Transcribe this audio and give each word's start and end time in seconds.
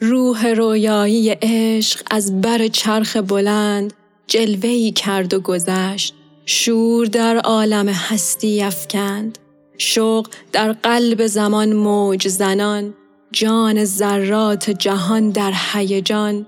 روح 0.00 0.46
رویایی 0.46 1.30
عشق 1.30 2.00
از 2.10 2.40
بر 2.40 2.68
چرخ 2.68 3.16
بلند 3.16 3.92
جلوهی 4.26 4.92
کرد 4.92 5.34
و 5.34 5.40
گذشت. 5.40 6.14
شور 6.46 7.06
در 7.06 7.36
عالم 7.36 7.88
هستی 7.88 8.62
افکند. 8.62 9.38
شوق 9.78 10.28
در 10.52 10.72
قلب 10.72 11.26
زمان 11.26 11.72
موج 11.72 12.28
زنان. 12.28 12.94
جان 13.32 13.84
ذرات 13.84 14.70
جهان 14.70 15.30
در 15.30 15.52
هیجان. 15.72 16.46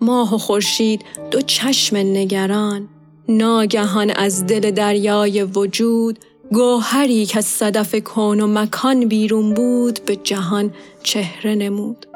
ماه 0.00 0.34
و 0.34 0.38
خورشید 0.38 1.04
دو 1.30 1.40
چشم 1.40 1.96
نگران. 1.96 2.88
ناگهان 3.28 4.10
از 4.10 4.46
دل 4.46 4.70
دریای 4.70 5.42
وجود 5.42 6.18
گوهری 6.52 7.26
که 7.26 7.38
از 7.38 7.44
صدف 7.44 7.94
کون 7.94 8.40
و 8.40 8.46
مکان 8.46 9.08
بیرون 9.08 9.54
بود 9.54 10.00
به 10.06 10.16
جهان 10.16 10.74
چهره 11.02 11.54
نمود. 11.54 12.07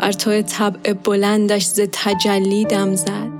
پرتو 0.00 0.42
طبع 0.42 0.92
بلندش 0.92 1.64
ز 1.64 1.80
تجلی 1.92 2.64
دم 2.64 2.94
زد 2.94 3.30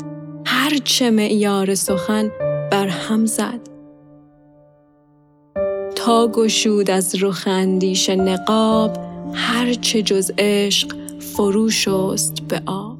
هرچه 0.46 1.10
معیار 1.10 1.74
سخن 1.74 2.30
بر 2.72 2.86
هم 2.86 3.26
زد. 3.26 3.60
تا 5.96 6.28
گشود 6.28 6.90
از 6.90 7.22
رخ 7.22 7.44
اندیشه 7.46 8.16
نقاب 8.16 8.96
هرچه 9.34 10.02
جز 10.02 10.32
عشق 10.38 10.96
فرو 11.20 11.70
شست 11.70 12.40
به 12.48 12.62
آب. 12.66 12.99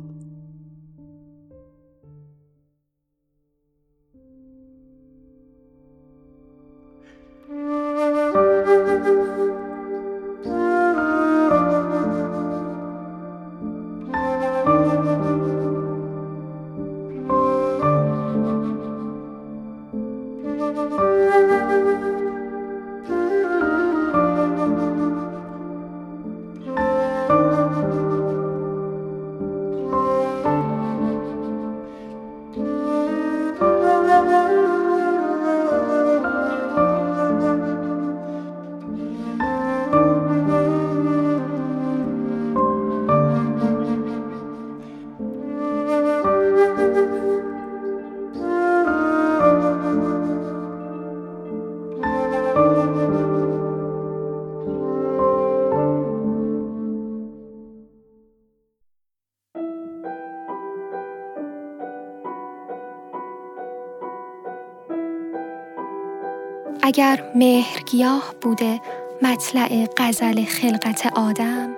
اگر 66.83 67.25
مهرگیاه 67.34 68.34
بوده 68.41 68.81
مطلع 69.23 69.86
غزل 69.97 70.45
خلقت 70.45 71.06
آدم 71.17 71.70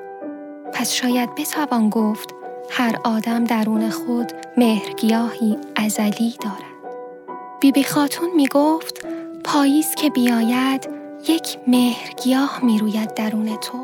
پس 0.73 0.93
شاید 0.93 1.35
بتوان 1.35 1.91
گفت 1.91 2.35
هر 2.71 2.97
آدم 3.05 3.45
درون 3.45 3.91
خود 3.91 4.33
مهرگیاهی 4.57 5.59
ازلی 5.77 6.35
دارد. 6.41 6.73
بیبی 7.61 7.85
خاتون 7.85 8.29
می 8.37 8.47
گفت 8.47 9.07
پاییز 9.45 9.95
که 9.95 10.11
بیاید 10.11 10.89
یک 11.29 11.59
مهرگیاه 11.67 12.61
می 12.63 12.79
روید 12.79 13.15
درون 13.15 13.57
تو. 13.57 13.79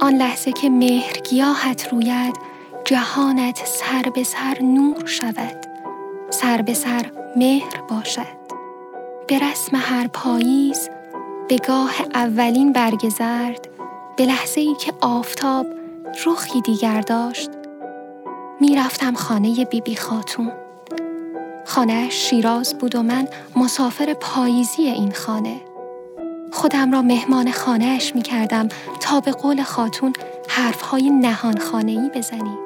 آن 0.00 0.14
لحظه 0.14 0.52
که 0.52 0.70
مهرگیاهت 0.70 1.88
روید 1.92 2.36
جهانت 2.84 3.62
سر 3.64 4.10
به 4.14 4.24
سر 4.24 4.62
نور 4.62 5.06
شود 5.06 5.66
سر 6.30 6.62
به 6.62 6.74
سر 6.74 7.10
مهر 7.36 7.80
باشد. 7.90 8.37
به 9.28 9.38
رسم 9.38 9.76
هر 9.76 10.06
پاییز 10.06 10.90
به 11.48 11.56
گاه 11.56 11.92
اولین 12.14 12.72
برگ 12.72 13.08
زرد 13.08 13.68
به 14.16 14.24
لحظه 14.24 14.60
ای 14.60 14.74
که 14.74 14.92
آفتاب 15.00 15.66
رخی 16.26 16.60
دیگر 16.60 17.00
داشت. 17.00 17.50
می‌رفتم 18.60 19.14
خانه 19.14 19.54
بیبی 19.54 19.80
بی 19.80 19.96
خاتون. 19.96 20.52
خانه 21.66 22.10
شیراز 22.10 22.78
بود 22.78 22.94
و 22.94 23.02
من 23.02 23.28
مسافر 23.56 24.14
پاییزی 24.14 24.82
این 24.82 25.12
خانه. 25.12 25.60
خودم 26.52 26.92
را 26.92 27.02
مهمان 27.02 27.50
خانهش 27.50 28.14
می 28.14 28.22
کردم 28.22 28.68
تا 29.00 29.20
به 29.20 29.30
قول 29.30 29.62
خاتون 29.62 30.12
حرفهای 30.48 31.10
نهان 31.10 31.58
خانه 31.58 31.92
ای 31.92 32.10
بزنیم 32.14 32.58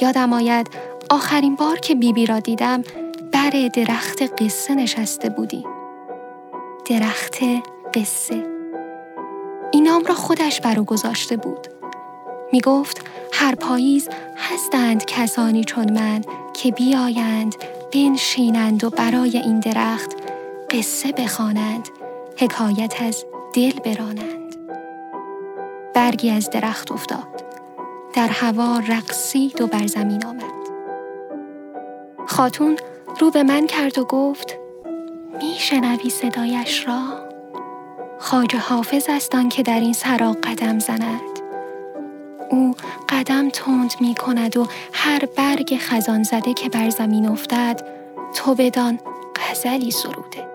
یادم 0.00 0.32
آید 0.32 0.66
آخرین 1.10 1.54
بار 1.54 1.78
که 1.78 1.94
بیبی 1.94 2.12
بی 2.12 2.26
را 2.26 2.40
دیدم 2.40 2.82
بر 3.42 3.68
درخت 3.68 4.42
قصه 4.42 4.74
نشسته 4.74 5.28
بودیم. 5.28 5.66
درخت 6.86 7.38
قصه. 7.94 8.46
این 9.72 9.84
نام 9.88 10.04
را 10.04 10.14
خودش 10.14 10.60
برو 10.60 10.84
گذاشته 10.84 11.36
بود. 11.36 11.66
می 12.52 12.60
گفت 12.60 13.04
هر 13.32 13.54
پاییز 13.54 14.08
هستند 14.36 15.04
کسانی 15.04 15.64
چون 15.64 15.92
من 15.92 16.20
که 16.54 16.70
بیایند 16.70 17.54
بنشینند 17.94 18.84
و 18.84 18.90
برای 18.90 19.38
این 19.38 19.60
درخت 19.60 20.12
قصه 20.70 21.12
بخوانند 21.12 21.88
حکایت 22.38 23.02
از 23.02 23.24
دل 23.54 23.72
برانند 23.84 24.56
برگی 25.94 26.30
از 26.30 26.50
درخت 26.50 26.92
افتاد 26.92 27.44
در 28.14 28.28
هوا 28.28 28.78
رقصید 28.88 29.60
و 29.60 29.66
بر 29.66 29.86
زمین 29.86 30.26
آمد 30.26 30.52
خاتون 32.26 32.76
رو 33.20 33.30
به 33.30 33.42
من 33.42 33.66
کرد 33.66 33.98
و 33.98 34.04
گفت 34.04 34.58
میشنوی 35.42 36.10
صدایش 36.10 36.88
را؟ 36.88 37.02
خاج 38.18 38.56
حافظ 38.56 39.06
است 39.08 39.32
که 39.50 39.62
در 39.62 39.80
این 39.80 39.92
سرا 39.92 40.32
قدم 40.32 40.78
زند. 40.78 41.20
او 42.50 42.74
قدم 43.08 43.48
تند 43.48 43.94
می 44.00 44.14
کند 44.14 44.56
و 44.56 44.66
هر 44.92 45.26
برگ 45.36 45.76
خزان 45.80 46.22
زده 46.22 46.54
که 46.54 46.68
بر 46.68 46.90
زمین 46.90 47.28
افتد 47.28 47.80
تو 48.34 48.54
بدان 48.54 48.98
غزلی 49.36 49.90
سروده. 49.90 50.52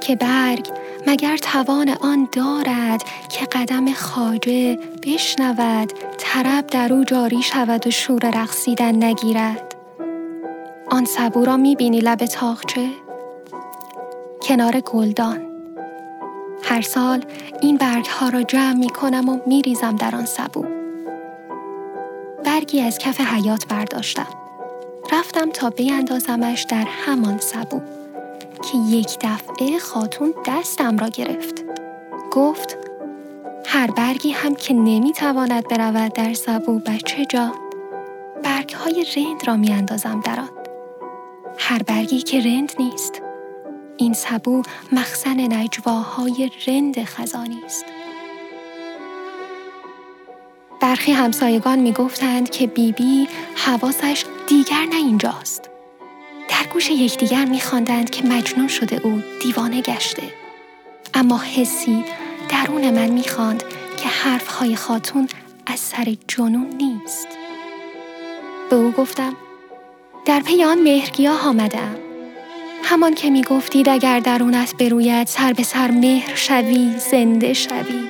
که 0.00 0.16
برگ 0.16 0.68
مگر 1.06 1.36
توان 1.36 1.88
آن 2.00 2.28
دارد 2.32 3.04
که 3.28 3.46
قدم 3.46 3.92
خاجه 3.92 4.78
بشنود 5.02 5.92
طرب 6.18 6.66
در 6.66 6.92
او 6.92 7.04
جاری 7.04 7.42
شود 7.42 7.86
و 7.86 7.90
شور 7.90 8.30
رقصیدن 8.34 9.04
نگیرد؟ 9.04 9.65
آن 10.96 11.04
سبو 11.04 11.44
را 11.44 11.56
می‌بینی 11.56 12.00
لب 12.00 12.18
تاخچه؟ 12.18 12.88
کنار 14.42 14.80
گلدان. 14.80 15.46
هر 16.62 16.80
سال 16.80 17.24
این 17.60 17.76
برگ 17.76 18.06
ها 18.06 18.28
را 18.28 18.42
جمع 18.42 18.72
می 18.72 18.88
کنم 18.88 19.28
و 19.28 19.38
می 19.46 19.62
ریزم 19.62 19.96
در 19.96 20.16
آن 20.16 20.24
سبو. 20.24 20.64
برگی 22.44 22.80
از 22.80 22.98
کف 22.98 23.20
حیات 23.20 23.66
برداشتم. 23.66 24.26
رفتم 25.12 25.50
تا 25.50 25.70
بیاندازمش 25.70 26.62
در 26.62 26.84
همان 27.06 27.38
سبو 27.38 27.80
که 28.62 28.78
یک 28.78 29.18
دفعه 29.20 29.78
خاتون 29.78 30.34
دستم 30.46 30.98
را 30.98 31.08
گرفت. 31.08 31.64
گفت 32.32 32.76
هر 33.66 33.90
برگی 33.90 34.30
هم 34.30 34.54
که 34.54 34.74
نمی‌تواند 34.74 35.68
برود 35.68 36.12
در 36.12 36.34
سبو 36.34 36.78
بچه 36.78 37.26
برگ 38.44 38.72
های 38.72 39.06
رند 39.16 39.46
را 39.46 39.56
میاندازم 39.56 40.20
در 40.20 40.40
آن. 40.40 40.55
هر 41.58 41.82
برگی 41.82 42.22
که 42.22 42.40
رند 42.40 42.72
نیست. 42.78 43.22
این 43.96 44.12
سبو 44.12 44.62
مخزن 44.92 45.40
نجواهای 45.40 46.50
رند 46.66 47.04
خزانی 47.04 47.62
است. 47.64 47.84
برخی 50.80 51.12
همسایگان 51.12 51.78
می 51.78 51.92
گفتند 51.92 52.50
که 52.50 52.66
بیبی 52.66 52.92
بی 52.92 53.28
حواسش 53.54 54.24
دیگر 54.48 54.84
نه 54.90 54.96
اینجاست. 54.96 55.70
در 56.48 56.72
گوش 56.72 56.90
یکدیگر 56.90 57.44
می 57.44 57.60
خواندند 57.60 58.10
که 58.10 58.26
مجنون 58.26 58.68
شده 58.68 59.00
او 59.06 59.22
دیوانه 59.42 59.82
گشته. 59.82 60.22
اما 61.14 61.38
حسی 61.38 62.04
درون 62.48 62.90
من 62.90 63.08
می 63.08 63.24
خواند 63.24 63.62
که 63.96 64.08
حرفهای 64.08 64.76
خاتون 64.76 65.28
از 65.66 65.80
سر 65.80 66.16
جنون 66.28 66.66
نیست. 66.66 67.28
به 68.70 68.76
او 68.76 68.90
گفتم 68.90 69.36
در 70.26 70.40
پی 70.40 70.64
آن 70.64 70.82
مهرگیاه 70.82 71.48
آمدم. 71.48 71.96
همان 72.82 73.14
که 73.14 73.30
می 73.30 73.42
گفتید 73.42 73.88
اگر 73.88 74.20
درونت 74.20 74.74
بروید 74.76 75.26
سر 75.26 75.52
به 75.52 75.62
سر 75.62 75.90
مهر 75.90 76.34
شوی 76.34 76.94
زنده 77.10 77.52
شوی. 77.52 78.08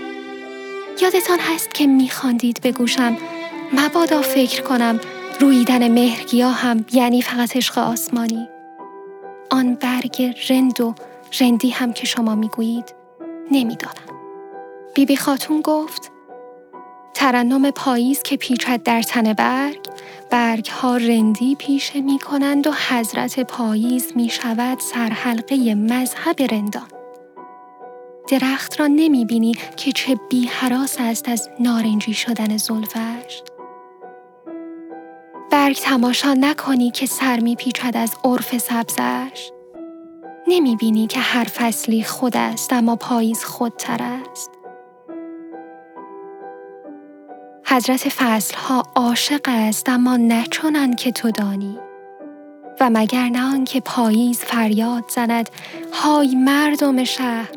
یادتان 1.02 1.38
هست 1.38 1.74
که 1.74 1.86
می 1.86 2.10
خاندید 2.10 2.60
به 2.62 2.72
گوشم 2.72 3.16
مبادا 3.72 4.22
فکر 4.22 4.62
کنم 4.62 5.00
رویدن 5.40 5.88
مهرگیا 5.88 6.50
هم 6.50 6.84
یعنی 6.92 7.22
فقط 7.22 7.56
عشق 7.56 7.78
آسمانی. 7.78 8.48
آن 9.50 9.74
برگ 9.74 10.34
رند 10.48 10.80
و 10.80 10.94
رندی 11.40 11.70
هم 11.70 11.92
که 11.92 12.06
شما 12.06 12.34
می‌گویید 12.34 12.94
نمی‌دانم. 13.50 14.20
بیبی 14.94 15.16
خاتون 15.16 15.60
گفت 15.60 16.10
ترنم 17.14 17.70
پاییز 17.70 18.22
که 18.22 18.36
پیچد 18.36 18.82
در 18.82 19.02
تن 19.02 19.32
برگ 19.32 19.78
برگ 20.30 20.66
ها 20.66 20.96
رندی 20.96 21.54
پیشه 21.54 22.00
می 22.00 22.18
کنند 22.18 22.66
و 22.66 22.72
حضرت 22.88 23.40
پاییز 23.40 24.12
می 24.16 24.28
شود 24.28 24.80
سرحلقه 24.80 25.74
مذهب 25.74 26.42
رندان. 26.52 26.88
درخت 28.28 28.80
را 28.80 28.86
نمی 28.86 29.24
بینی 29.24 29.54
که 29.76 29.92
چه 29.92 30.20
بی 30.30 30.46
حراس 30.46 30.96
است 31.00 31.28
از 31.28 31.48
نارنجی 31.60 32.14
شدن 32.14 32.56
زلفش. 32.56 33.42
برگ 35.50 35.76
تماشا 35.76 36.34
نکنی 36.34 36.90
که 36.90 37.06
سر 37.06 37.40
می 37.40 37.56
پیچد 37.56 37.96
از 37.96 38.10
عرف 38.24 38.58
سبزش. 38.58 39.50
نمی 40.48 40.76
بینی 40.76 41.06
که 41.06 41.20
هر 41.20 41.44
فصلی 41.44 42.02
خود 42.02 42.36
است 42.36 42.72
اما 42.72 42.96
پاییز 42.96 43.44
خودتر 43.44 44.00
است. 44.02 44.55
حضرت 47.76 48.08
فصلها 48.08 48.82
عاشق 48.94 49.40
است 49.44 49.88
اما 49.88 50.16
نه 50.16 50.44
که 50.98 51.12
تو 51.12 51.30
دانی. 51.30 51.78
و 52.80 52.90
مگر 52.92 53.28
نه 53.28 53.64
که 53.64 53.80
پاییز 53.80 54.38
فریاد 54.38 55.04
زند 55.08 55.50
های 55.92 56.34
مردم 56.34 57.04
شهر 57.04 57.50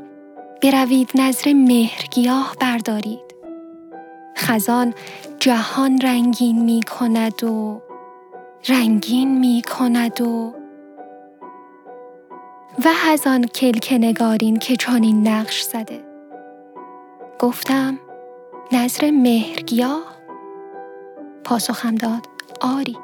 بروید 0.63 1.11
نظر 1.15 1.53
مهرگیاه 1.53 2.55
بردارید. 2.59 3.35
خزان 4.37 4.93
جهان 5.39 6.01
رنگین 6.01 6.63
می 6.63 6.81
کند 6.83 7.43
و 7.43 7.81
رنگین 8.67 9.39
می 9.39 9.61
کند 9.77 10.21
و 10.21 10.53
و 12.85 12.89
از 13.11 13.27
کلک 13.53 13.93
نگارین 13.99 14.59
که 14.59 14.75
چنین 14.75 15.27
نقش 15.27 15.61
زده. 15.61 16.03
گفتم 17.39 17.99
نظر 18.71 19.11
مهرگیاه 19.11 20.03
پاسخم 21.43 21.95
داد 21.95 22.27
آری. 22.61 22.97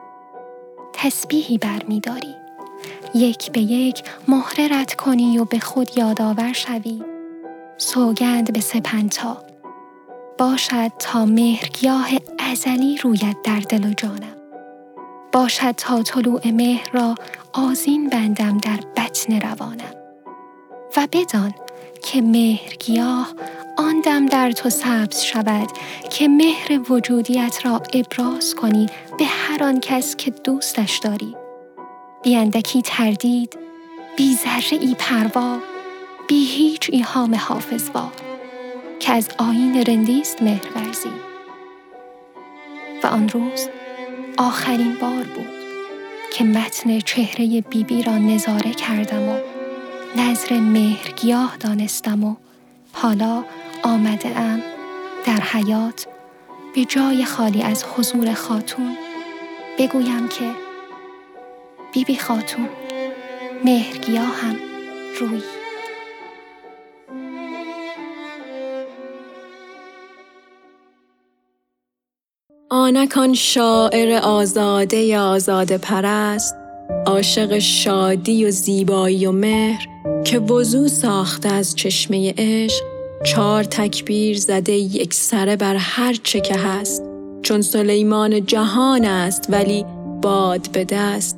تسبیحی 0.94 1.58
برمیداری. 1.58 2.36
یک 3.16 3.52
به 3.52 3.62
یک 3.62 4.04
مهره 4.28 4.68
رد 4.72 4.94
کنی 4.94 5.38
و 5.38 5.46
به 5.46 5.60
خود 5.60 5.98
یادآور 5.98 6.54
شوی. 6.54 7.04
سوگند 7.78 8.54
به 8.54 8.60
سپنتا 8.60 9.38
باشد 10.38 10.92
تا 11.00 11.26
مهرگیاه 11.26 12.10
ازلی 12.40 12.98
رویت 12.98 13.36
در 13.44 13.60
دل 13.60 13.90
و 13.90 13.94
جانم. 13.94 14.36
باشد 15.32 15.72
تا 15.72 16.04
طلوع 16.04 16.52
مهر 16.52 16.90
را 16.94 17.16
آزین 17.54 18.10
بندم 18.10 18.58
در 18.58 18.80
بطن 18.98 19.42
روانم. 19.42 19.96
و 20.98 21.08
بدان 21.12 21.54
که 22.04 22.22
مهرگیاه 22.22 23.34
آن 23.78 24.02
دم 24.02 24.26
در 24.26 24.52
تو 24.52 24.70
سبز 24.70 25.22
شود 25.22 25.70
که 26.10 26.28
مهر 26.28 26.92
وجودیت 26.92 27.66
را 27.66 27.82
ابراز 27.94 28.56
کنی 28.56 28.88
به 29.20 29.26
هر 29.26 29.64
آن 29.64 29.80
کس 29.80 30.16
که 30.16 30.32
دوستش 30.32 30.98
داری. 30.98 31.36
بیندکی 32.24 32.82
تردید 32.82 33.58
بی 34.18 34.36
ذره 34.36 34.80
ای 34.82 34.96
پروا 35.00 35.58
بی 36.28 36.46
هیچ 36.46 36.90
ایهام 36.94 37.36
حافظ 37.36 37.90
با 37.90 38.12
که 39.00 39.14
از 39.14 39.30
آین 39.38 39.84
رندیست 39.84 40.42
مهرورزی 40.42 41.10
و 43.04 43.08
آن 43.08 43.30
روز 43.30 43.70
آخرین 44.38 44.96
بار 45.02 45.24
بود 45.24 45.56
که 46.34 46.44
متن 46.44 47.00
چهره 47.00 47.46
بیبی 47.48 47.84
بی 47.84 48.04
را 48.04 48.18
نظاره 48.18 48.72
کردم 48.72 49.30
و 49.30 49.55
نظر 50.16 50.60
مهرگیاه 50.60 51.58
دانستم 51.60 52.24
و 52.24 52.36
حالا 52.94 53.44
آمده 53.84 54.40
ام 54.40 54.62
در 55.26 55.40
حیات 55.40 56.08
به 56.76 56.86
جای 56.86 57.26
خالی 57.26 57.62
از 57.62 57.84
حضور 57.84 58.34
خاتون 58.34 58.98
بگویم 59.80 60.28
که 60.28 60.52
بیبی 61.94 62.14
بی 62.14 62.20
خاتون 62.20 62.70
مهرگیا 63.66 64.22
هم 64.22 64.56
روی 65.20 65.42
آنکان 72.70 73.34
شاعر 73.34 74.20
آزاده 74.24 74.98
یا 74.98 75.26
آزاده 75.28 75.78
پرست 75.78 76.65
عاشق 77.06 77.60
شادی 77.60 78.46
و 78.46 78.52
زیبایی 78.52 79.26
و 79.26 79.32
مهر 79.32 79.88
که 80.24 80.40
وضو 80.40 80.88
ساخته 80.88 81.50
از 81.50 81.76
چشمه 81.76 82.34
عشق 82.38 82.84
چار 83.26 83.64
تکبیر 83.64 84.38
زده 84.38 84.72
یک 84.72 85.14
سره 85.14 85.56
بر 85.56 85.76
هر 85.76 86.14
چه 86.24 86.42
که 86.42 86.56
هست. 86.56 87.04
چون 87.42 87.62
سلیمان 87.62 88.46
جهان 88.46 89.06
است 89.06 89.46
ولی 89.50 89.86
باد 90.22 90.72
به 90.72 90.86
دست. 90.86 91.38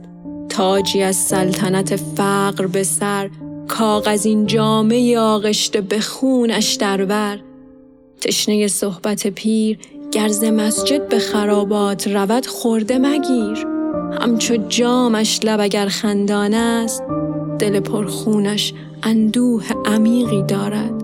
تاجی 0.50 1.02
از 1.02 1.16
سلطنت 1.16 1.96
فقر 1.96 2.68
به 2.68 2.84
سر 2.84 3.30
کاغذین 3.68 4.46
جامعه 4.46 5.20
آغشته 5.20 5.82
به 5.82 6.00
خونش 6.00 6.74
در 6.74 7.06
بر. 7.06 7.40
تشنه 8.22 8.68
صحبت 8.68 9.28
پیر 9.28 9.80
گرز 10.12 10.44
مسجد 10.44 11.08
به 11.08 11.20
خرابات 11.20 12.08
رود 12.08 12.48
خورده 12.48 12.98
مگیر. 12.98 13.77
همچو 14.22 14.58
جامش 14.58 15.40
لب 15.44 15.60
اگر 15.60 15.88
خندان 15.88 16.54
است 16.54 17.04
دل 17.60 17.80
پرخونش 17.80 18.74
اندوه 19.04 19.64
عمیقی 19.86 20.44
دارد. 20.44 21.04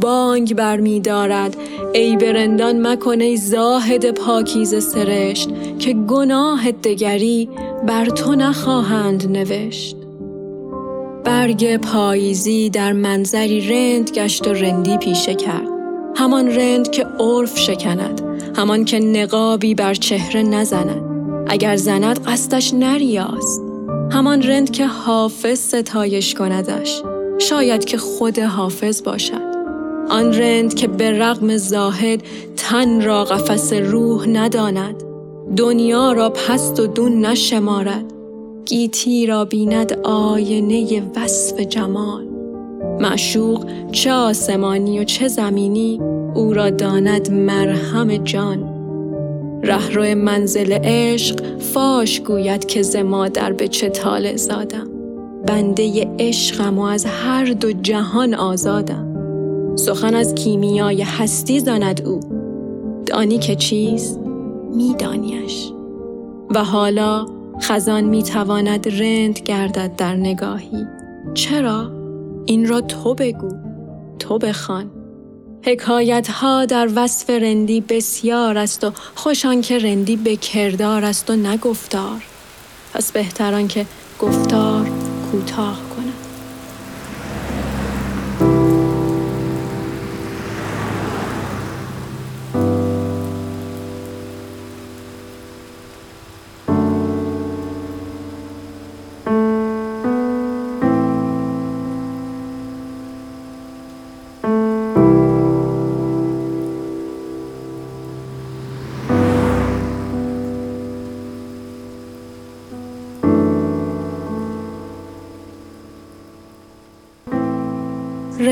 بانگ 0.00 0.54
برمی 0.54 1.00
دارد 1.00 1.56
ای 1.92 2.16
برندان 2.16 2.86
مکن 2.86 3.20
ای 3.20 3.36
زاهد 3.36 4.10
پاکیز 4.10 4.84
سرشت 4.84 5.48
که 5.78 5.94
گناه 5.94 6.70
دگری 6.70 7.48
بر 7.86 8.06
تو 8.06 8.34
نخواهند 8.34 9.30
نوشت. 9.36 9.96
برگ 11.24 11.76
پاییزی 11.76 12.70
در 12.70 12.92
منظری 12.92 13.68
رند 13.68 14.10
گشت 14.10 14.48
و 14.48 14.52
رندی 14.52 14.96
پیشه 14.96 15.34
کرد. 15.34 15.68
همان 16.16 16.48
رند 16.48 16.90
که 16.90 17.06
عرف 17.20 17.58
شکند 17.58 18.20
همان 18.56 18.84
که 18.84 18.98
نقابی 18.98 19.74
بر 19.74 19.94
چهره 19.94 20.42
نزند. 20.42 21.13
اگر 21.54 21.76
زند 21.76 22.24
قصدش 22.24 22.74
نریاست. 22.74 23.62
همان 24.10 24.42
رند 24.42 24.70
که 24.70 24.86
حافظ 24.86 25.58
ستایش 25.58 26.34
کندش. 26.34 27.02
شاید 27.38 27.84
که 27.84 27.98
خود 27.98 28.38
حافظ 28.38 29.02
باشد. 29.02 29.54
آن 30.10 30.32
رند 30.32 30.74
که 30.74 30.88
به 30.88 31.18
رغم 31.18 31.56
زاهد 31.56 32.22
تن 32.56 33.02
را 33.02 33.24
قفس 33.24 33.72
روح 33.72 34.28
نداند. 34.28 35.02
دنیا 35.56 36.12
را 36.12 36.30
پست 36.30 36.80
و 36.80 36.86
دون 36.86 37.26
نشمارد. 37.26 38.04
گیتی 38.64 39.26
را 39.26 39.44
بیند 39.44 39.92
آینه 40.02 41.02
وصف 41.16 41.60
جمال. 41.60 42.24
معشوق 43.00 43.66
چه 43.92 44.12
آسمانی 44.12 44.98
و 44.98 45.04
چه 45.04 45.28
زمینی 45.28 46.00
او 46.34 46.52
را 46.52 46.70
داند 46.70 47.32
مرهم 47.32 48.16
جان. 48.16 48.73
رهرو 49.64 50.14
منزل 50.14 50.78
عشق 50.84 51.58
فاش 51.58 52.20
گوید 52.20 52.64
که 52.64 52.82
ز 52.82 52.96
مادر 52.96 53.52
به 53.52 53.68
چه 53.68 53.88
طالع 53.88 54.36
زادم. 54.36 54.88
بنده 55.46 56.10
عشقم 56.18 56.78
و 56.78 56.82
از 56.82 57.04
هر 57.04 57.44
دو 57.44 57.72
جهان 57.72 58.34
آزادم. 58.34 59.16
سخن 59.76 60.14
از 60.14 60.34
کیمیای 60.34 61.02
هستی 61.02 61.60
زند 61.60 62.06
او. 62.06 62.20
دانی 63.06 63.38
که 63.38 63.56
چیست 63.56 64.20
میدانیش. 64.74 65.70
و 66.54 66.64
حالا 66.64 67.26
خزان 67.62 68.04
می‌تواند 68.04 68.88
رند 69.02 69.38
گردد 69.38 69.96
در 69.96 70.16
نگاهی. 70.16 70.86
چرا؟ 71.34 71.90
این 72.46 72.68
را 72.68 72.80
تو 72.80 73.14
بگو. 73.14 73.48
تو 74.18 74.38
بخوان. 74.38 74.90
حکایت 75.66 76.28
ها 76.28 76.64
در 76.64 76.88
وصف 76.94 77.30
رندی 77.30 77.80
بسیار 77.80 78.58
است 78.58 78.84
و 78.84 78.92
خوشان 79.14 79.60
که 79.60 79.78
رندی 79.78 80.16
به 80.16 80.36
کردار 80.36 81.04
است 81.04 81.30
و 81.30 81.36
نگفتار. 81.36 82.22
پس 82.94 83.12
بهتران 83.12 83.68
که 83.68 83.86
گفتار 84.20 84.90
کوتاه 85.32 85.80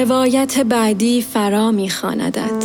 روایت 0.02 0.58
بعدی 0.58 1.22
فرا 1.22 1.70
میخواندد 1.70 2.64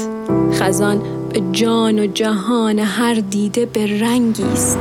خزان 0.53 1.01
به 1.33 1.41
جان 1.51 1.99
و 1.99 2.07
جهان 2.07 2.79
هر 2.79 3.13
دیده 3.13 3.65
به 3.65 3.99
رنگی 3.99 4.43
است. 4.43 4.79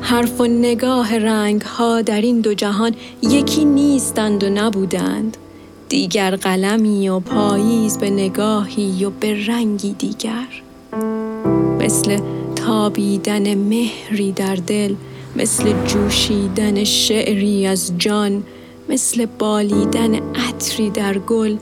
حرف 0.00 0.40
و 0.40 0.46
نگاه 0.46 1.18
رنگ 1.18 1.62
ها 1.62 2.02
در 2.02 2.20
این 2.20 2.40
دو 2.40 2.54
جهان 2.54 2.94
یکی 3.22 3.64
نیستند 3.64 4.44
و 4.44 4.50
نبودند. 4.50 5.36
دیگر 5.88 6.36
قلمی 6.36 7.08
و 7.08 7.20
پاییز 7.20 7.98
به 7.98 8.10
نگاهی 8.10 9.04
و 9.04 9.10
به 9.10 9.46
رنگی 9.46 9.92
دیگر. 9.92 10.62
مثل 11.80 12.20
تابیدن 12.56 13.54
مهری 13.54 14.32
در 14.32 14.54
دل 14.54 14.94
مثل 15.36 15.72
جوشیدن 15.86 16.84
شعری 16.84 17.66
از 17.66 17.92
جان 17.98 18.42
مثل 18.88 19.26
بالیدن 19.38 20.14
عطری 20.14 20.90
در 20.90 21.18
گل 21.18 21.56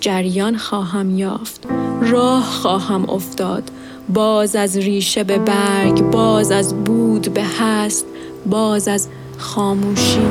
جریان 0.00 0.56
خواهم 0.56 1.18
یافت. 1.18 1.66
راه 2.00 2.44
خواهم 2.44 3.10
افتاد. 3.10 3.70
باز 4.14 4.56
از 4.56 4.76
ریشه 4.76 5.24
به 5.24 5.38
برگ 5.38 6.10
باز 6.10 6.50
از 6.50 6.74
بود 6.74 7.34
به 7.34 7.44
هست 7.44 8.06
باز 8.46 8.88
از 8.88 9.08
خاموشی 9.38 10.28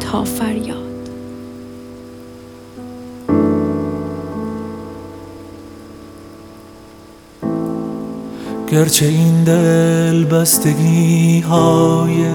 تا 0.00 0.24
فریاد. 0.24 0.88
گرچه 8.72 9.06
این 9.06 9.44
دل 9.44 10.24
بستگی 10.24 11.40
های 11.40 12.26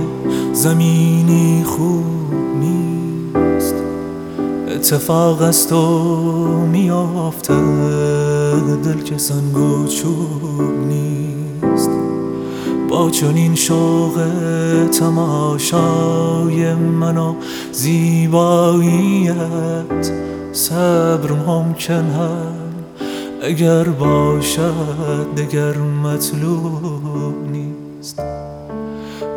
زمینی 0.54 1.64
خوب 1.64 2.04
اتفاق 4.76 5.42
است 5.42 5.74
و 5.74 5.86
میافته 6.72 7.54
دل 8.84 9.02
که 9.06 9.18
سنگ 9.18 9.58
و 9.58 9.88
چوب 9.88 10.72
نیست. 10.88 11.90
با 12.90 13.10
چنین 13.10 13.56
شوق 13.56 14.22
تماشای 15.00 16.74
من 16.74 17.18
و 17.18 17.36
زیباییت 17.72 19.34
صبر 20.54 21.32
ممکن 21.32 22.06
هست 22.06 22.54
اگر 23.44 23.84
باشد 23.84 25.36
دگر 25.38 25.78
مطلوب 25.78 27.52
نیست. 27.52 28.22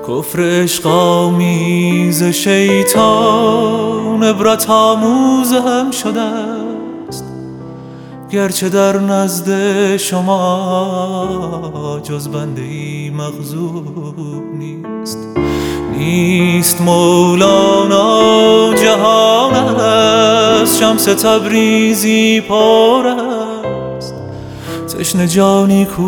کفر 0.09 0.41
عشق 0.41 0.87
آمیز 0.87 2.23
شیطان 2.23 3.96
عبرت 4.23 4.71
آموز 4.71 5.53
هم 5.53 5.91
شده 5.91 6.21
است 6.21 7.25
گرچه 8.31 8.69
در 8.69 8.99
نزد 8.99 9.97
شما 9.97 11.29
جز 12.03 12.29
بنده 12.29 12.63
ای 12.63 13.11
مغزوب 13.11 14.45
نیست. 14.55 15.19
نیست 15.99 16.81
مولانا 16.81 18.75
جهان 18.75 19.55
است. 19.55 20.81
شمس 20.81 21.05
تبریزی 21.05 22.41
پاره 22.41 23.17
تشن 24.99 25.27
جانی 25.27 25.85
کو 25.85 26.03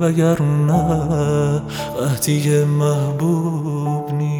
وگر 0.00 0.42
نه 0.42 1.62
قهدی 1.98 2.64
محبوب 2.64 4.12
نیست. 4.12 4.33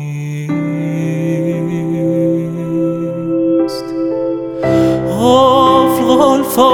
غافل 5.25 6.05
غالفا 6.05 6.71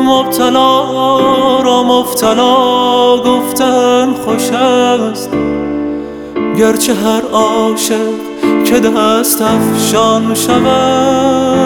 مبتلا 0.00 0.80
را 1.60 1.82
مبتلا 1.82 3.16
گفتن 3.16 4.14
خوش 4.24 4.50
است. 4.50 5.30
گرچه 6.58 6.94
هر 6.94 7.22
عاشق 7.32 8.14
که 8.64 8.80
دست 8.80 9.42
افشان 9.42 10.34
شود 10.34 11.56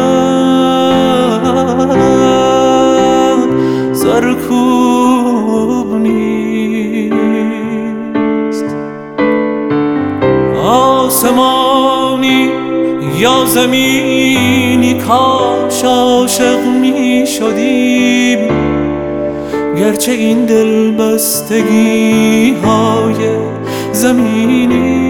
سرکوب 3.93 4.80
یا 13.21 13.45
زمینی 13.45 14.95
کاش 14.95 15.85
عاشق 15.85 16.67
می 16.81 17.25
شدیم 17.27 18.39
گرچه 19.79 20.13
این 20.13 20.45
دل 20.45 20.91
بستگی 20.91 22.55
های 22.65 23.17
زمینی 23.93 25.10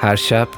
هر 0.00 0.16
شب 0.16 0.48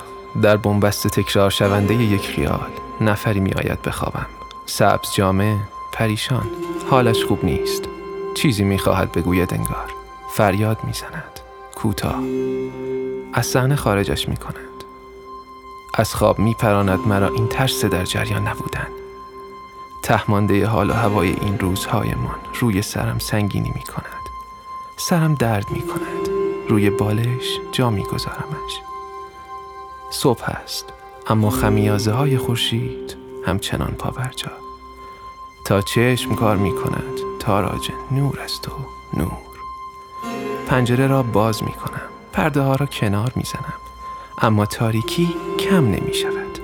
در 0.43 0.57
بنبست 0.57 1.07
تکرار 1.07 1.51
شونده 1.51 1.95
یک 1.95 2.21
خیال 2.21 2.71
نفری 3.01 3.41
می 3.41 3.53
آید 3.53 3.83
بخوابم. 3.83 4.27
سبز 4.67 5.13
جامعه 5.15 5.57
پریشان. 5.93 6.47
حالش 6.91 7.25
خوب 7.25 7.45
نیست. 7.45 7.83
چیزی 8.35 8.65
می 8.65 8.79
خواهد 8.79 9.13
بگوید 9.13 9.55
انگار. 9.55 9.93
فریاد 10.31 10.79
می 10.85 10.93
زند. 10.93 11.41
کوتاه. 11.75 12.23
از 13.33 13.47
صحنه 13.47 13.77
خارجش 13.77 14.29
می 14.29 14.37
کند. 14.37 14.55
از 15.95 16.15
خواب 16.15 16.39
می 16.39 16.55
پراند 16.55 16.99
مرا 17.07 17.29
این 17.29 17.49
ترس 17.49 17.85
در 17.85 18.05
جریان 18.05 18.49
نبودن. 18.49 18.89
تهمانده 20.03 20.67
حال 20.67 20.91
و 20.91 20.93
هوای 20.93 21.29
این 21.41 21.59
روزهایمان 21.59 22.39
روی 22.61 22.83
سرم 22.83 23.19
سنگینی 23.19 23.73
می 23.75 23.83
کند. 23.83 24.21
سرم 24.97 25.35
درد 25.35 25.71
می 25.71 25.83
کند. 25.83 26.29
روی 26.69 26.91
بالش 26.91 27.59
جا 27.73 27.91
می 27.91 28.03
گذارمش. 28.03 28.90
صبح 30.11 30.51
است 30.51 30.85
اما 31.27 31.51
خمیازه 31.51 32.13
های 32.13 32.39
خورشید 32.39 33.17
همچنان 33.47 33.91
پاورجا. 33.91 34.51
تا 35.67 35.83
چشم 35.83 36.35
کار 36.35 36.57
می 36.57 36.73
کند 36.75 37.21
تاراج 37.41 37.91
نور 38.11 38.41
است 38.41 38.69
و 38.69 38.73
نور. 39.17 39.39
پنجره 40.67 41.07
را 41.07 41.23
باز 41.23 41.63
می 41.63 41.73
کنم 41.73 42.01
پرده 42.33 42.61
ها 42.61 42.75
را 42.75 42.87
کنار 42.87 43.33
می 43.37 43.43
زنم 43.43 43.75
اما 44.39 44.67
تاریکی 44.67 45.35
کم 45.59 45.85
نمی 45.87 46.15
شود 46.15 46.59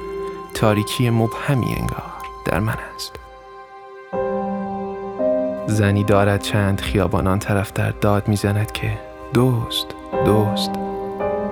تاریکی 0.54 1.10
مبهمی 1.10 1.74
انگار 1.78 2.12
در 2.44 2.60
من 2.60 2.76
است. 2.94 3.16
زنی 5.66 6.04
دارد 6.04 6.42
چند 6.42 6.80
خیابانان 6.80 7.38
طرف 7.38 7.72
در 7.72 7.90
داد 7.90 8.28
می‌زند 8.28 8.72
که 8.72 8.98
دوست 9.34 9.86
دوست. 10.24 10.70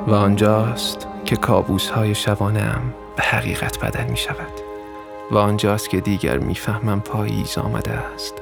و 0.06 0.14
آنجاست 0.14 1.06
که 1.24 1.36
کابوس 1.36 1.88
های 1.88 2.14
شوانم 2.14 2.94
به 3.16 3.22
حقیقت 3.22 3.84
بدل 3.84 4.10
می 4.10 4.16
شود 4.16 4.52
و 5.30 5.36
آنجاست 5.36 5.90
که 5.90 6.00
دیگر 6.00 6.38
می‌فهمم 6.38 7.00
پاییز 7.00 7.58
آمده 7.58 7.92
است 7.92 8.34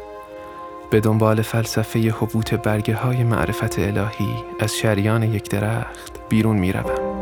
به 0.90 1.00
دنبال 1.00 1.42
فلسفه 1.42 2.10
حبوط 2.10 2.54
برگه 2.54 2.94
های 2.94 3.24
معرفت 3.24 3.78
الهی 3.78 4.44
از 4.60 4.76
شریان 4.76 5.22
یک 5.22 5.50
درخت 5.50 6.12
بیرون 6.28 6.56
می 6.56 6.72
روم. 6.72 7.12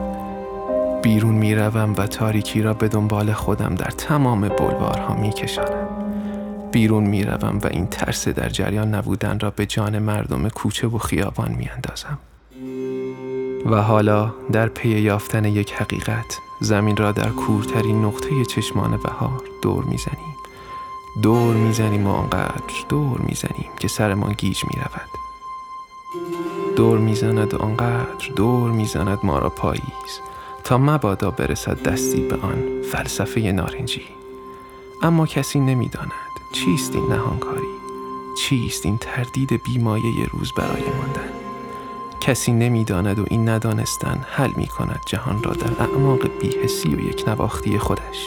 بیرون 1.03 1.35
می 1.35 1.55
و 1.55 2.07
تاریکی 2.07 2.63
را 2.63 2.75
به 2.75 2.89
دنبال 2.89 3.33
خودم 3.33 3.75
در 3.75 3.91
تمام 3.91 4.49
بلوارها 4.49 5.15
می 5.15 5.31
کشانم. 5.31 5.89
بیرون 6.73 7.05
می 7.05 7.23
و 7.25 7.67
این 7.71 7.87
ترس 7.87 8.29
در 8.29 8.49
جریان 8.49 8.95
نبودن 8.95 9.39
را 9.39 9.51
به 9.51 9.67
جان 9.67 9.99
مردم 9.99 10.49
کوچه 10.49 10.87
و 10.87 10.99
خیابان 10.99 11.53
می 11.53 11.69
اندازم. 11.69 12.19
و 13.67 13.83
حالا 13.83 14.35
در 14.53 14.69
پی 14.69 14.89
یافتن 14.89 15.45
یک 15.45 15.73
حقیقت 15.73 16.39
زمین 16.61 16.97
را 16.97 17.13
در 17.13 17.29
کورترین 17.29 18.05
نقطه 18.05 18.45
چشمان 18.45 18.97
بهار 18.97 19.43
دور 19.63 19.85
می‌زنیم. 19.85 20.37
دور 21.23 21.55
می‌زنیم 21.55 22.07
و 22.07 22.11
آنقدر 22.11 22.75
دور 22.89 23.21
می‌زنیم 23.21 23.71
که 23.81 23.89
سرمان 23.89 24.33
گیج 24.33 24.65
می‌رود. 24.65 25.11
دور 26.77 26.99
می‌زند 26.99 27.55
آنقدر 27.55 28.29
دور 28.37 28.71
می‌زند 28.71 29.19
ما 29.23 29.39
را 29.39 29.49
پاییز 29.49 30.21
تا 30.65 30.79
مبادا 30.79 31.31
برسد 31.31 31.83
دستی 31.83 32.21
به 32.21 32.37
آن 32.37 32.83
فلسفه 32.93 33.41
نارنجی. 33.41 34.03
اما 35.03 35.27
کسی 35.27 35.61
نمی‌داند 35.61 36.13
چیست 36.53 36.95
این 36.95 37.13
نهانکاری؟ 37.13 37.75
چیست 38.39 38.87
این 38.87 38.99
تردید 38.99 39.63
بیمایه 39.63 40.27
روز 40.33 40.53
برای 40.57 40.83
ماندن؟ 40.83 41.40
کسی 42.21 42.53
نمی‌داند 42.53 43.19
و 43.19 43.25
این 43.31 43.49
ندانستن 43.49 44.25
حل 44.31 44.51
می 44.57 44.67
کند 44.67 45.01
جهان 45.07 45.43
را 45.43 45.53
در 45.53 45.83
اعماق 45.83 46.39
بیهسی 46.41 46.89
و 46.89 47.01
یک 47.01 47.25
نواختی 47.27 47.79
خودش. 47.79 48.27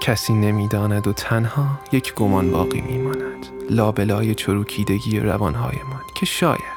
کسی 0.00 0.32
نمی‌داند 0.32 1.06
و 1.06 1.12
تنها 1.12 1.66
یک 1.92 2.14
گمان 2.14 2.50
باقی 2.50 2.80
میماند. 2.80 3.46
لابلای 3.70 4.34
چروکیدگی 4.34 5.20
روانهایمان 5.20 6.00
که 6.14 6.26
شاید 6.26 6.76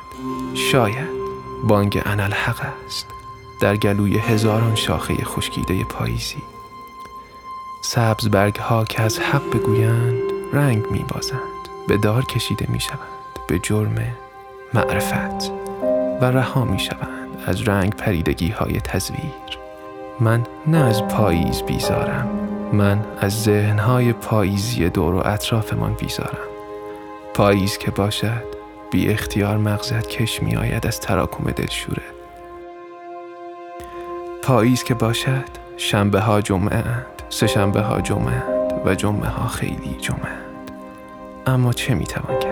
شاید 0.54 1.20
بانگ 1.64 2.02
انالحق 2.06 2.62
است 2.86 3.08
در 3.62 3.78
گلوی 3.78 4.18
هزاران 4.18 4.76
شاخه 4.76 5.16
خشکیده 5.16 5.84
پاییزی. 5.84 6.44
سبز 7.84 8.30
برگ 8.30 8.56
ها 8.56 8.86
که 8.86 9.02
از 9.02 9.20
حق 9.20 9.50
بگویند 9.50 10.22
رنگ 10.54 10.92
می 10.92 11.06
بازند 11.08 11.40
به 11.88 11.98
دار 11.98 12.26
کشیده 12.26 12.66
می 12.70 12.80
شوند 12.80 13.00
به 13.48 13.60
جرم 13.60 13.96
معرفت. 14.74 15.69
و 16.22 16.26
رها 16.26 16.66
می 16.66 16.80
شوند 16.80 17.44
از 17.46 17.68
رنگ 17.68 17.96
پریدگی 17.96 18.50
های 18.50 18.80
تزویر. 18.80 19.60
من 20.20 20.44
نه 20.68 20.78
از 20.78 21.08
پاییز 21.08 21.62
بیزارم 21.62 22.30
من 22.74 23.06
از 23.20 23.44
ذهنهای 23.44 24.14
پاییزی 24.14 24.90
دور 24.90 25.16
و 25.16 25.22
اطرافمان 25.26 25.94
بیزارم. 25.94 26.48
پاییز 27.34 27.78
که 27.78 27.92
باشد 27.92 28.44
بی 28.92 29.10
اختیار 29.10 29.58
مغزت 29.58 30.08
کش 30.08 30.44
می 30.44 30.56
آید 30.56 30.88
از 30.88 31.00
تراکم 31.00 31.52
دلشوره. 31.52 32.04
پاییز 34.44 34.84
که 34.84 34.94
باشد 34.94 35.50
شنبه 35.78 36.20
ها 36.20 36.42
جمعه 36.42 36.76
اند 36.76 37.06
سه 37.30 37.48
شنبه 37.48 37.82
ها 37.82 38.02
جمعه 38.02 38.34
اند 38.34 38.82
و 38.86 38.96
جمعه 38.96 39.30
ها 39.30 39.48
خیلی 39.48 39.98
جمعه 40.02 40.30
اند 40.30 40.72
اما 41.48 41.74
چه 41.74 41.96
می 41.96 42.06
توان 42.06 42.40
کرد؟ 42.40 42.49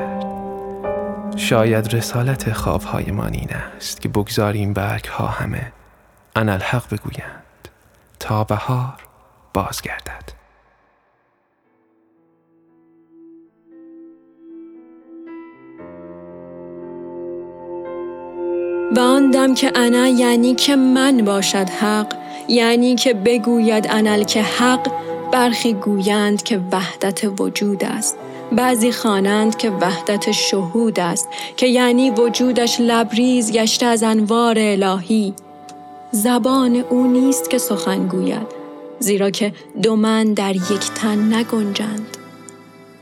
شاید 1.37 1.95
رسالت 1.95 2.53
خوابهایمان 2.53 3.33
این 3.33 3.49
است 3.77 4.01
که 4.01 4.09
بگذاریم 4.09 4.73
برگ 4.73 5.05
ها 5.05 5.27
همه 5.27 5.71
انالحق 6.35 6.83
بگویند 6.93 7.67
تا 8.19 8.43
بهار 8.43 8.93
بازگردد. 9.53 10.37
و 18.95 18.99
آن 18.99 19.31
دم 19.31 19.53
که 19.53 19.71
انا 19.75 20.07
یعنی 20.07 20.55
که 20.55 20.75
من 20.75 21.25
باشد 21.25 21.69
حق 21.69 22.13
یعنی 22.47 22.95
که 22.95 23.13
بگوید 23.13 23.87
انل 23.89 24.23
که 24.23 24.41
حق 24.41 24.91
برخی 25.31 25.73
گویند 25.73 26.43
که 26.43 26.61
وحدت 26.71 27.41
وجود 27.41 27.83
است. 27.83 28.17
بعضی 28.51 28.91
خوانند 28.91 29.57
که 29.57 29.69
وحدت 29.69 30.31
شهود 30.31 30.99
است 30.99 31.29
که 31.57 31.67
یعنی 31.67 32.09
وجودش 32.09 32.77
لبریز 32.79 33.51
گشته 33.51 33.85
از 33.85 34.03
انوار 34.03 34.55
الهی. 34.59 35.33
زبان 36.11 36.75
او 36.75 37.07
نیست 37.07 37.49
که 37.49 37.57
سخن 37.57 38.07
گوید 38.07 38.47
زیرا 38.99 39.29
که 39.29 39.53
دو 39.83 39.95
من 39.95 40.33
در 40.33 40.55
یک 40.55 40.91
تن 40.95 41.33
نگنجند. 41.33 42.17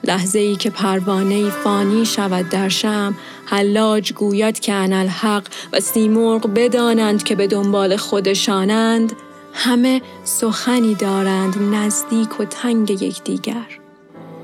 لحظه 0.03 0.39
ای 0.39 0.55
که 0.55 0.69
پروانه 0.69 1.49
فانی 1.49 2.05
شود 2.05 2.49
در 2.49 2.69
شم 2.69 3.15
حلاج 3.45 4.13
گوید 4.13 4.59
که 4.59 4.73
الحق 4.73 5.43
و 5.73 5.79
سیمرغ 5.79 6.47
بدانند 6.53 7.23
که 7.23 7.35
به 7.35 7.47
دنبال 7.47 7.95
خودشانند 7.95 9.13
همه 9.53 10.01
سخنی 10.23 10.95
دارند 10.95 11.75
نزدیک 11.75 12.39
و 12.39 12.45
تنگ 12.45 12.89
یکدیگر. 12.89 13.84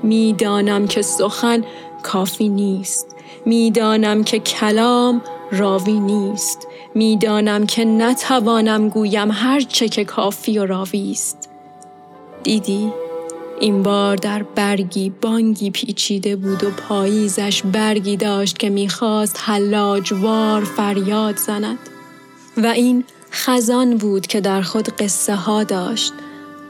می‌دانم 0.02 0.86
که 0.86 1.02
سخن 1.02 1.64
کافی 2.02 2.48
نیست. 2.48 3.06
می‌دانم 3.46 4.24
که 4.24 4.38
کلام 4.38 5.22
راوی 5.52 6.00
نیست. 6.00 6.66
می‌دانم 6.94 7.66
که 7.66 7.84
نتوانم 7.84 8.88
گویم 8.88 9.30
هر 9.30 9.60
چه 9.60 9.88
که 9.88 10.04
کافی 10.04 10.58
و 10.58 10.66
راوی 10.66 11.10
است. 11.10 11.48
دیدی؟ 12.42 12.92
این 13.60 13.82
بار 13.82 14.16
در 14.16 14.42
برگی 14.42 15.10
بانگی 15.10 15.70
پیچیده 15.70 16.36
بود 16.36 16.64
و 16.64 16.70
پاییزش 16.70 17.62
برگی 17.62 18.16
داشت 18.16 18.58
که 18.58 18.70
می‌خواست 18.70 19.36
حلاجوار 19.40 20.64
فریاد 20.64 21.36
زند. 21.36 21.78
و 22.56 22.66
این 22.66 23.04
خزان 23.32 23.96
بود 23.96 24.26
که 24.26 24.40
در 24.40 24.62
خود 24.62 24.88
قصه 24.88 25.34
ها 25.34 25.64
داشت. 25.64 26.12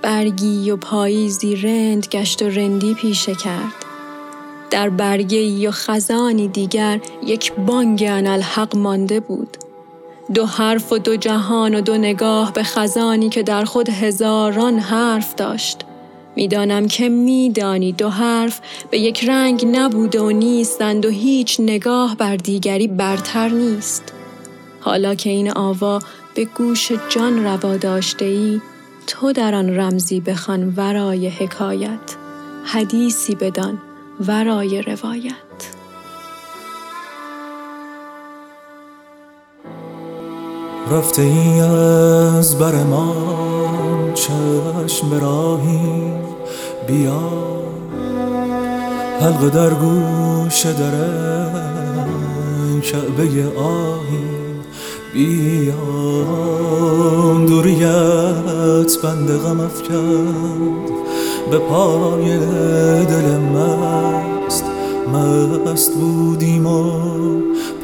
برگی 0.02 0.70
و 0.70 0.76
پاییزی 0.76 1.56
رند 1.56 2.06
گشت 2.06 2.42
و 2.42 2.48
رندی 2.48 2.94
پیشه 2.94 3.34
کرد. 3.34 3.74
در 4.70 4.88
برگی 4.88 5.66
و 5.66 5.70
خزانی 5.70 6.48
دیگر 6.48 7.00
یک 7.26 7.52
بانگ 7.52 8.04
انالحق 8.08 8.76
مانده 8.76 9.20
بود. 9.20 9.56
دو 10.34 10.46
حرف 10.46 10.92
و 10.92 10.98
دو 10.98 11.16
جهان 11.16 11.74
و 11.74 11.80
دو 11.80 11.98
نگاه 11.98 12.52
به 12.52 12.62
خزانی 12.62 13.28
که 13.28 13.42
در 13.42 13.64
خود 13.64 13.88
هزاران 13.88 14.78
حرف 14.78 15.34
داشت. 15.34 15.78
می‌دانم 16.36 16.88
که 16.88 17.08
میدانی 17.08 17.92
دو 17.92 18.08
حرف 18.08 18.60
به 18.90 18.98
یک 18.98 19.24
رنگ 19.24 19.66
نبوده 19.72 20.20
و 20.20 20.30
نیستند 20.30 21.06
و 21.06 21.10
هیچ 21.10 21.60
نگاه 21.60 22.16
بر 22.16 22.36
دیگری 22.36 22.88
برتر 22.88 23.48
نیست. 23.48 24.12
حالا 24.80 25.14
که 25.14 25.30
این 25.30 25.50
آوا 25.50 25.98
به 26.34 26.44
گوش 26.44 26.92
جان 27.08 27.44
روا 27.44 27.76
داشته 27.76 28.24
ای 28.24 28.60
تو 29.06 29.32
در 29.32 29.54
آن 29.54 29.76
رمزی 29.76 30.20
بخوان 30.20 30.74
ورای 30.76 31.28
حکایت 31.28 32.16
حدیثی 32.64 33.34
بدان 33.34 33.78
ورای 34.26 34.82
روایت. 34.82 35.34
رفته 40.90 41.22
ای 41.22 41.60
از 41.60 42.58
بر 42.58 42.74
ما 42.82 43.14
چشم 44.14 45.20
راهی 45.20 46.12
بیا. 46.86 47.62
حلقه 49.20 49.50
در 49.50 49.74
گوش 49.74 50.66
دره 50.66 51.52
کعبه 52.82 53.58
آهی. 53.58 54.41
بیا 55.12 55.74
دوریت 57.46 58.98
بند 59.02 59.30
غم 59.30 59.60
افکند. 59.60 60.90
به 61.50 61.58
پای 61.58 62.38
دل 63.04 63.36
مست 63.36 64.64
مست 65.12 65.94
بودیم 65.94 66.66
و 66.66 66.92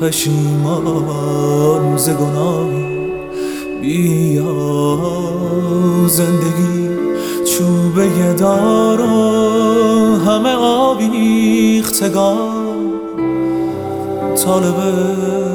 پشیمان 0.00 1.96
ز 1.96 2.10
گناهی 2.10 3.12
بیا 3.82 4.56
زندگی 6.06 6.88
چوبه 7.44 8.34
دارا 8.38 9.06
همه 10.26 10.54
آویختگان. 10.54 12.38
طالب 14.44 15.47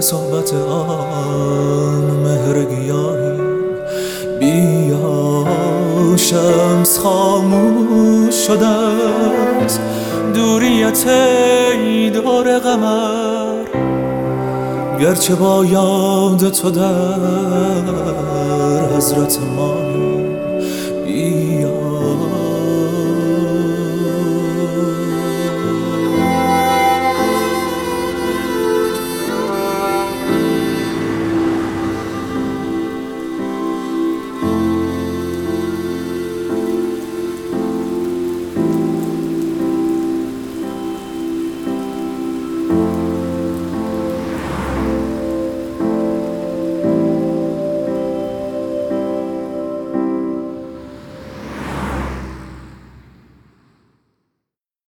صحبت 0.00 0.54
آن 0.54 2.02
مهر 2.24 2.64
گیاهی. 2.64 3.38
بیا 4.40 5.44
شمس 6.16 6.98
خاموش 6.98 8.34
شده 8.34 8.66
است. 8.66 9.80
دوریت 10.34 11.04
دور 12.12 12.58
قمر. 12.58 13.64
گرچه 15.00 15.34
با 15.34 15.64
یاد 15.64 16.50
تو 16.50 16.70
در 16.70 17.14
حضرت 18.96 19.38
ما 19.56 19.87